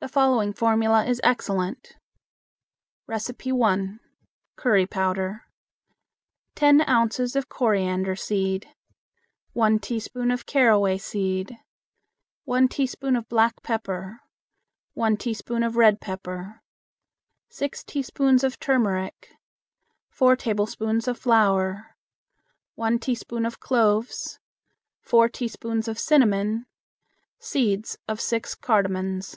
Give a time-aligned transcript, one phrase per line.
[0.00, 1.96] The following formula is excellent:
[3.06, 4.00] 1.
[4.54, 5.44] Curry Powder.
[6.54, 8.68] 10 ounces of coriander seed;
[9.54, 11.58] 1 teaspoon of caraway seed;
[12.44, 14.20] 1 teaspoon of black pepper;
[14.94, 16.62] 1 teaspoon of red pepper;
[17.48, 19.34] 6 teaspoons of turmeric;
[20.10, 21.96] 4 tablespoons of flour;
[22.76, 24.38] 1 teaspoon of cloves;
[25.00, 26.66] 4 teaspoons of cinnamon;
[27.40, 29.36] Seeds of six cardamons.